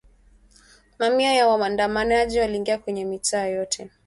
[0.99, 3.89] Mamia ya waandamanaji waliingia kwenye mitaa yote